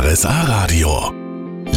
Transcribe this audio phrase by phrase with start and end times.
[0.00, 1.12] RSA Radio.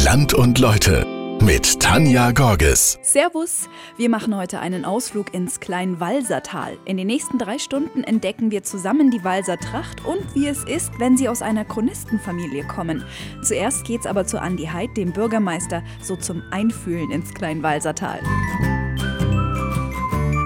[0.04, 1.04] Land und Leute
[1.42, 3.00] mit Tanja Gorges.
[3.02, 6.78] Servus, wir machen heute einen Ausflug ins Kleinwalsertal.
[6.84, 10.92] In den nächsten drei Stunden entdecken wir zusammen die Walser Tracht und wie es ist,
[11.00, 13.04] wenn sie aus einer Chronistenfamilie kommen.
[13.42, 18.20] Zuerst geht's aber zu Andi Heid, dem Bürgermeister, so zum Einfühlen ins Kleinwalsertal.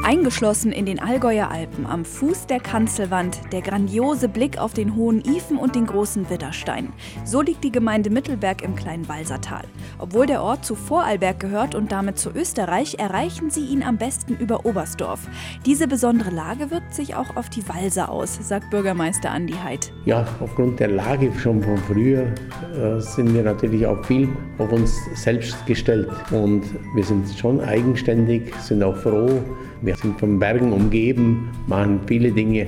[0.06, 5.20] Eingeschlossen in den Allgäuer Alpen am Fuß der Kanzelwand der grandiose Blick auf den hohen
[5.24, 6.92] Ifen und den großen Widderstein.
[7.24, 9.64] So liegt die Gemeinde Mittelberg im kleinen Walsertal.
[9.98, 14.36] Obwohl der Ort zu Vorarlberg gehört und damit zu Österreich, erreichen sie ihn am besten
[14.36, 15.26] über Oberstdorf.
[15.64, 19.92] Diese besondere Lage wirkt sich auch auf die Walser aus, sagt Bürgermeister Andi Heid.
[20.04, 22.32] Ja, aufgrund der Lage schon von früher
[22.80, 24.28] äh, sind wir natürlich auch viel
[24.58, 26.08] auf uns selbst gestellt.
[26.30, 26.62] Und
[26.94, 29.42] wir sind schon eigenständig, sind auch froh,
[29.82, 32.66] wir sind von Bergen umgeben, machen viele Dinge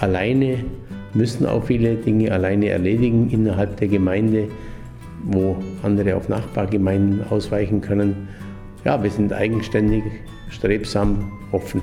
[0.00, 0.64] alleine,
[1.14, 4.48] müssen auch viele Dinge alleine erledigen innerhalb der Gemeinde,
[5.24, 8.28] wo andere auf Nachbargemeinden ausweichen können.
[8.84, 10.02] Ja, wir sind eigenständig,
[10.48, 11.82] strebsam, offen.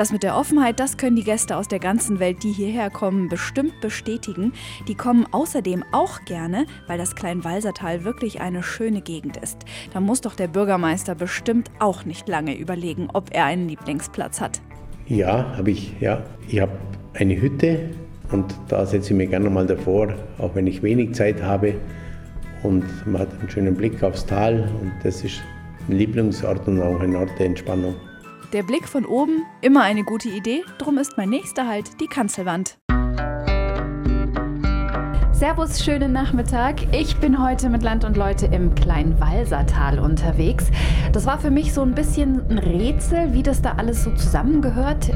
[0.00, 3.28] Das mit der Offenheit, das können die Gäste aus der ganzen Welt, die hierher kommen,
[3.28, 4.54] bestimmt bestätigen.
[4.88, 9.58] Die kommen außerdem auch gerne, weil das Kleinwalsertal wirklich eine schöne Gegend ist.
[9.92, 14.62] Da muss doch der Bürgermeister bestimmt auch nicht lange überlegen, ob er einen Lieblingsplatz hat.
[15.06, 15.92] Ja, habe ich.
[16.00, 16.72] Ja, ich habe
[17.12, 17.90] eine Hütte
[18.32, 21.74] und da setze ich mich gerne mal davor, auch wenn ich wenig Zeit habe.
[22.62, 25.42] Und man hat einen schönen Blick aufs Tal und das ist
[25.90, 27.96] ein Lieblingsort und auch ein Ort der Entspannung.
[28.52, 32.78] Der Blick von oben, immer eine gute Idee, drum ist mein nächster Halt die Kanzelwand.
[35.30, 36.82] Servus, schönen Nachmittag.
[36.92, 40.66] Ich bin heute mit Land und Leute im Kleinwalsertal unterwegs.
[41.12, 45.12] Das war für mich so ein bisschen ein Rätsel, wie das da alles so zusammengehört.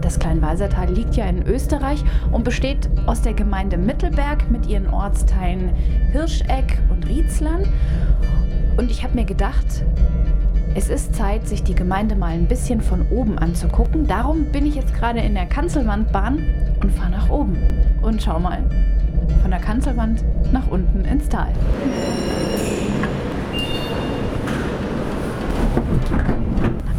[0.00, 5.74] Das Kleinwalsertal liegt ja in Österreich und besteht aus der Gemeinde Mittelberg mit ihren Ortsteilen
[6.12, 7.64] Hirscheck und Rietzlern.
[8.76, 9.82] Und ich habe mir gedacht,
[10.76, 14.06] es ist Zeit, sich die Gemeinde mal ein bisschen von oben anzugucken.
[14.06, 16.38] Darum bin ich jetzt gerade in der Kanzelwandbahn
[16.82, 17.56] und fahre nach oben.
[18.02, 18.62] Und schau mal,
[19.40, 20.22] von der Kanzelwand
[20.52, 21.48] nach unten ins Tal.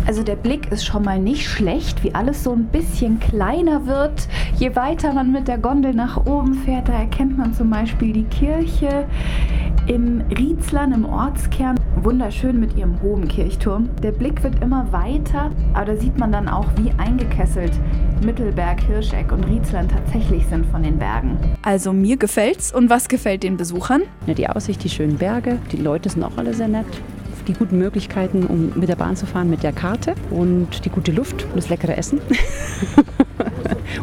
[0.08, 4.28] Also der Blick ist schon mal nicht schlecht, wie alles so ein bisschen kleiner wird.
[4.58, 8.24] Je weiter man mit der Gondel nach oben fährt, da erkennt man zum Beispiel die
[8.24, 9.06] Kirche
[9.86, 11.76] in Rietzlern im Ortskern.
[12.04, 13.90] Wunderschön mit ihrem hohen Kirchturm.
[14.02, 17.72] Der Blick wird immer weiter, aber da sieht man dann auch, wie eingekesselt
[18.24, 21.38] Mittelberg, Hirscheck und Rietzland tatsächlich sind von den Bergen.
[21.62, 22.74] Also mir gefällt's.
[22.74, 24.04] Und was gefällt den Besuchern?
[24.26, 26.86] Ja, die Aussicht, die schönen Berge, die Leute sind auch alle sehr nett
[27.48, 31.12] die guten Möglichkeiten, um mit der Bahn zu fahren, mit der Karte und die gute
[31.12, 32.20] Luft und das leckere Essen.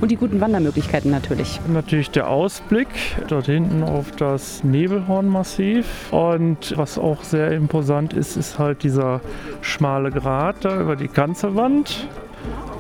[0.01, 1.61] und die guten Wandermöglichkeiten natürlich.
[1.73, 2.89] Natürlich der Ausblick
[3.29, 6.13] dort hinten auf das Nebelhornmassiv.
[6.13, 9.21] Und was auch sehr imposant ist, ist halt dieser
[9.61, 12.09] schmale Grat da über die Kanzelwand.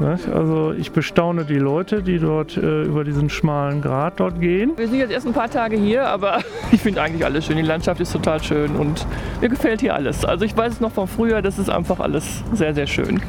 [0.01, 4.73] Also ich bestaune die Leute, die dort äh, über diesen schmalen Grat dort gehen.
[4.77, 6.41] Wir sind jetzt erst ein paar Tage hier, aber
[6.73, 7.57] ich finde eigentlich alles schön.
[7.57, 9.07] Die Landschaft ist total schön und
[9.41, 10.25] mir gefällt hier alles.
[10.25, 13.23] Also ich weiß es noch von früher, das ist einfach alles sehr, sehr schön.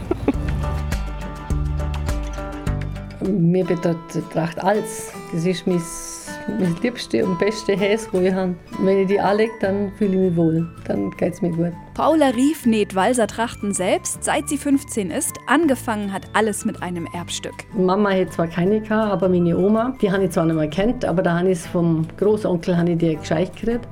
[3.27, 5.11] Mir betrachtet alles.
[5.33, 5.81] Das ist mein,
[6.59, 8.55] mein liebste und beste Häs, wo ich habe.
[8.79, 10.67] Wenn ich die anlege, dann fühle ich mich wohl.
[10.85, 11.73] Dann geht es mir gut.
[11.93, 15.33] Paula Rief näht Walser Trachten selbst, seit sie 15 ist.
[15.47, 17.55] Angefangen hat alles mit einem Erbstück.
[17.73, 21.05] Mama hat zwar keine gehabt, aber meine Oma, die habe ich zwar nicht mehr kennt,
[21.05, 23.87] aber da habe ich vom Großonkel ich die gescheit gekriegt.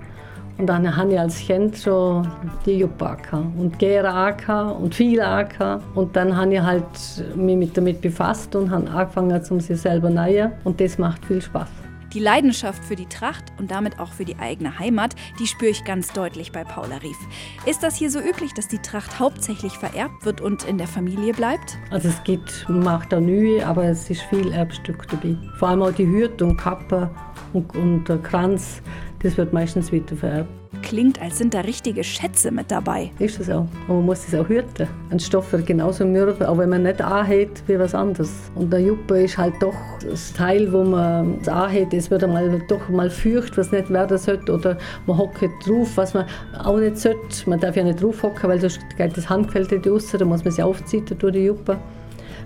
[0.57, 2.27] Und dann habe ich als Kind schon
[2.65, 3.17] die Juppe
[3.57, 4.29] und Gera
[4.69, 5.81] und viel AK.
[5.95, 10.09] Und dann habe ich halt mich mit damit befasst und habe angefangen, um sie selber
[10.09, 10.51] nähen.
[10.63, 11.69] Und das macht viel Spaß.
[12.13, 15.83] Die Leidenschaft für die Tracht und damit auch für die eigene Heimat, die spüre ich
[15.83, 17.17] ganz deutlich bei Paula Rief.
[17.65, 21.33] Ist das hier so üblich, dass die Tracht hauptsächlich vererbt wird und in der Familie
[21.33, 21.79] bleibt?
[21.89, 25.35] Also es gibt, macht da nie, aber es ist viel Erbstück dabei.
[25.57, 27.09] Vor allem auch die Hürde und Kappe
[27.53, 28.83] und, und der Kranz,
[29.23, 30.49] das wird meistens weiter vererbt.
[30.81, 33.11] Klingt, als sind da richtige Schätze mit dabei.
[33.19, 33.65] Ist das auch.
[33.87, 34.87] Und man muss es auch hüten.
[35.09, 38.31] Ein Stoff wird genauso mürbe, auch wenn man nicht anhält wie was anderes.
[38.55, 42.61] Und der Juppe ist halt doch das Teil, wo man es anhält, es wird einmal
[42.67, 44.51] doch mal fürcht, was nicht werden sollte.
[44.51, 46.25] Oder man hockt drauf, was man
[46.61, 47.49] auch nicht sollte.
[47.49, 50.51] Man darf ja nicht drauf hocken, weil sonst geht das Handgefällt raus, da muss man
[50.51, 51.77] sich aufziehen durch die Juppe.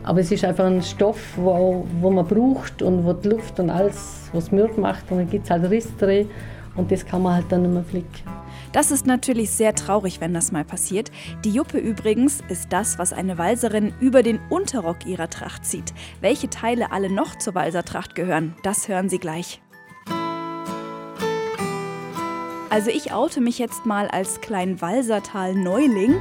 [0.03, 3.69] Aber es ist einfach ein Stoff, wo, wo man braucht und wo die Luft und
[3.69, 5.11] alles, was mürb macht.
[5.11, 6.29] Und dann gibt es halt Risse drin.
[6.77, 8.37] Und das kann man halt dann nicht mehr flicken.
[8.71, 11.11] Das ist natürlich sehr traurig, wenn das mal passiert.
[11.43, 15.93] Die Juppe übrigens ist das, was eine Walserin über den Unterrock ihrer Tracht zieht.
[16.21, 19.61] Welche Teile alle noch zur Walsertracht gehören, das hören Sie gleich.
[22.69, 26.15] Also ich oute mich jetzt mal als Kleinwalsertal-Neuling.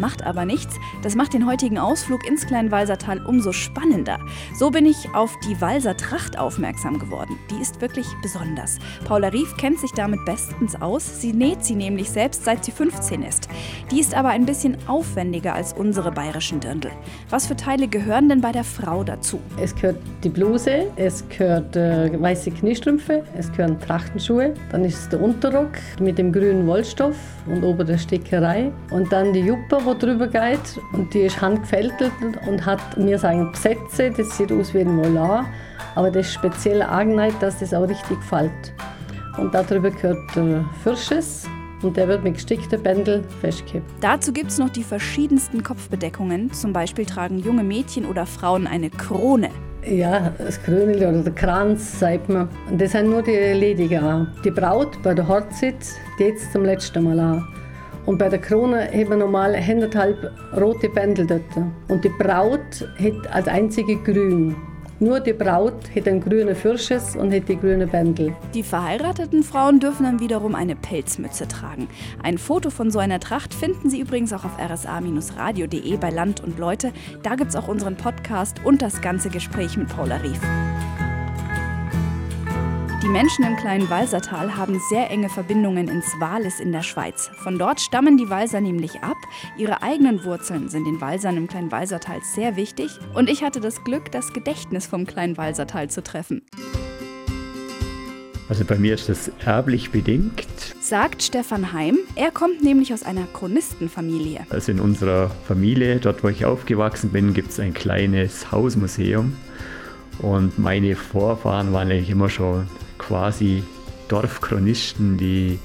[0.00, 0.76] Macht aber nichts.
[1.02, 4.18] Das macht den heutigen Ausflug ins Kleinwalsertal umso spannender.
[4.58, 7.38] So bin ich auf die Walser Tracht aufmerksam geworden.
[7.50, 8.78] Die ist wirklich besonders.
[9.04, 11.20] Paula Rief kennt sich damit bestens aus.
[11.20, 13.50] Sie näht sie nämlich selbst, seit sie 15 ist.
[13.90, 16.90] Die ist aber ein bisschen aufwendiger als unsere bayerischen Dirndl.
[17.28, 19.38] Was für Teile gehören denn bei der Frau dazu?
[19.58, 25.08] Es gehört die Bluse, es gehört äh, weiße Kniestrümpfe, es gehören Trachtenschuhe, dann ist es
[25.10, 27.16] der Unterrock mit dem grünen Wollstoff
[27.46, 32.12] und ober der Stickerei und dann die Juppe, wo drüber geht und die ist handgefältelt
[32.46, 35.46] und hat, wir sagen Psätze, das sieht aus wie ein Molar,
[35.96, 38.72] aber das ist speziell angeneigt, dass das auch richtig fällt.
[39.36, 41.48] Und darüber gehört der Fürsches
[41.82, 43.90] und der wird mit gestickten Bändel festgekippt.
[44.00, 46.52] Dazu gibt es noch die verschiedensten Kopfbedeckungen.
[46.52, 49.50] Zum Beispiel tragen junge Mädchen oder Frauen eine Krone.
[49.84, 52.48] Ja, das Krönel oder der Kranz, sagt man.
[52.70, 54.32] Und das sind nur die Ledigen an.
[54.44, 55.78] Die Braut bei der Hochzeit
[56.16, 57.48] geht es zum letzten Mal an.
[58.10, 61.42] Und bei der Krone haben wir normal anderthalb rote Bändel dort.
[61.86, 64.56] Und die Braut hat als einzige grün.
[64.98, 68.34] Nur die Braut hat einen grünen Fürsches und hat die grünen Bändel.
[68.52, 71.86] Die verheirateten Frauen dürfen dann wiederum eine Pelzmütze tragen.
[72.20, 76.58] Ein Foto von so einer Tracht finden Sie übrigens auch auf rsa-radio.de bei Land und
[76.58, 76.92] Leute.
[77.22, 80.40] Da gibt es auch unseren Podcast und das ganze Gespräch mit Paula Rief.
[83.02, 87.30] Die Menschen im kleinen Walsertal haben sehr enge Verbindungen ins Wallis in der Schweiz.
[87.42, 89.16] Von dort stammen die Walser nämlich ab.
[89.56, 92.90] Ihre eigenen Wurzeln sind den Walsern im kleinen Walsertal sehr wichtig.
[93.14, 96.42] Und ich hatte das Glück, das Gedächtnis vom kleinen Walsertal zu treffen.
[98.50, 100.46] Also bei mir ist das erblich bedingt.
[100.82, 102.00] Sagt Stefan Heim.
[102.16, 104.40] Er kommt nämlich aus einer Chronistenfamilie.
[104.50, 109.36] Also in unserer Familie, dort wo ich aufgewachsen bin, gibt es ein kleines Hausmuseum.
[110.18, 112.66] Und meine Vorfahren waren eigentlich immer schon
[113.10, 113.64] quasi
[114.06, 115.58] Dorfchronisten, die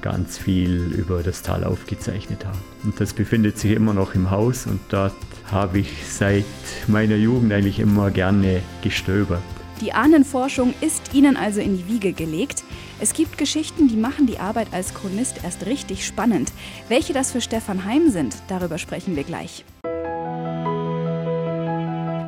[0.00, 2.58] ganz viel über das Tal aufgezeichnet haben.
[2.84, 5.14] Und das befindet sich immer noch im Haus und dort
[5.50, 6.44] habe ich seit
[6.86, 9.42] meiner Jugend eigentlich immer gerne gestöbert.
[9.80, 12.62] Die Ahnenforschung ist ihnen also in die Wiege gelegt.
[13.00, 16.52] Es gibt Geschichten, die machen die Arbeit als Chronist erst richtig spannend.
[16.88, 19.64] Welche das für Stefan Heim sind, darüber sprechen wir gleich.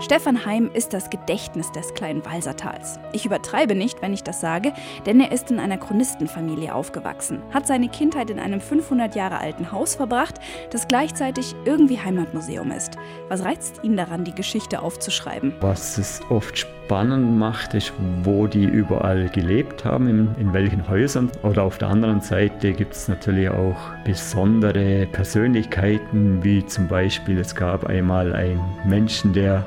[0.00, 2.98] Stefan Heim ist das Gedächtnis des kleinen Walsertals.
[3.12, 4.72] Ich übertreibe nicht, wenn ich das sage,
[5.06, 9.72] denn er ist in einer Chronistenfamilie aufgewachsen, hat seine Kindheit in einem 500 Jahre alten
[9.72, 10.34] Haus verbracht,
[10.70, 12.96] das gleichzeitig irgendwie Heimatmuseum ist.
[13.28, 15.54] Was reizt ihn daran, die Geschichte aufzuschreiben?
[15.60, 17.92] Was es oft spannend macht, ist,
[18.22, 21.32] wo die überall gelebt haben, in, in welchen Häusern.
[21.42, 27.56] Oder auf der anderen Seite gibt es natürlich auch besondere Persönlichkeiten, wie zum Beispiel es
[27.56, 29.66] gab einmal einen Menschen, der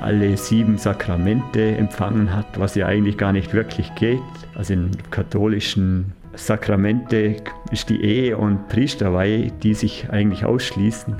[0.00, 4.20] alle sieben Sakramente empfangen hat, was ja eigentlich gar nicht wirklich geht.
[4.54, 7.36] Also in katholischen Sakramente
[7.70, 11.16] ist die Ehe und Priesterweihe, die sich eigentlich ausschließen.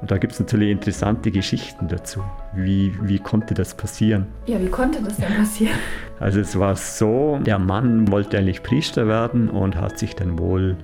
[0.00, 2.22] Und da gibt es natürlich interessante Geschichten dazu.
[2.54, 4.26] Wie, wie konnte das passieren?
[4.46, 5.74] Ja, wie konnte das denn passieren?
[6.20, 10.76] Also es war so, der Mann wollte eigentlich Priester werden und hat sich dann wohl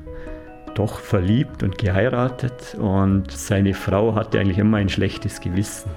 [0.75, 5.91] doch verliebt und geheiratet und seine Frau hatte eigentlich immer ein schlechtes Gewissen.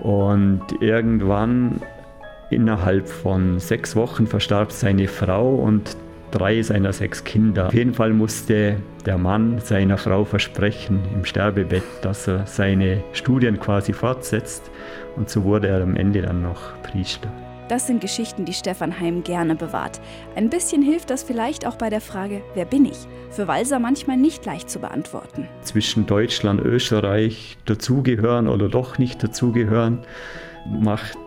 [0.00, 1.80] Und irgendwann
[2.50, 5.96] innerhalb von sechs Wochen verstarb seine Frau und
[6.30, 7.68] drei seiner sechs Kinder.
[7.68, 8.76] Auf jeden Fall musste
[9.06, 14.70] der Mann seiner Frau versprechen im Sterbebett, dass er seine Studien quasi fortsetzt.
[15.16, 17.30] Und so wurde er am Ende dann noch Priester.
[17.68, 20.00] Das sind Geschichten, die Stefan Heim gerne bewahrt.
[20.36, 22.96] Ein bisschen hilft das vielleicht auch bei der Frage, wer bin ich?
[23.30, 25.46] Für Walser manchmal nicht leicht zu beantworten.
[25.60, 29.98] Zwischen Deutschland, Österreich dazugehören oder doch nicht dazugehören,
[30.70, 31.18] macht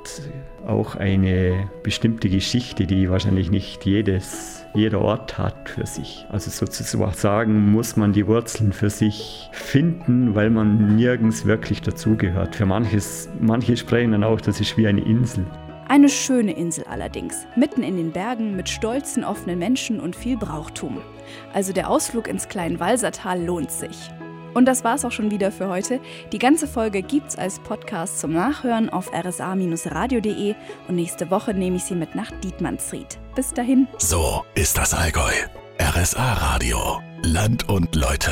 [0.65, 6.25] auch eine bestimmte Geschichte, die wahrscheinlich nicht jedes, jeder Ort hat für sich.
[6.29, 12.55] Also sozusagen muss man die Wurzeln für sich finden, weil man nirgends wirklich dazugehört.
[12.55, 15.45] Für manches, manche sprechen dann auch, das ist wie eine Insel.
[15.87, 21.01] Eine schöne Insel allerdings, mitten in den Bergen mit stolzen, offenen Menschen und viel Brauchtum.
[21.53, 24.09] Also der Ausflug ins kleine Walsertal lohnt sich.
[24.53, 25.99] Und das war's auch schon wieder für heute.
[26.31, 30.55] Die ganze Folge gibt's als Podcast zum Nachhören auf rsa-radio.de
[30.87, 33.19] und nächste Woche nehme ich Sie mit nach Dietmannsried.
[33.35, 33.87] Bis dahin.
[33.97, 35.31] So ist das Allgäu.
[35.79, 37.01] RSA Radio.
[37.23, 38.31] Land und Leute.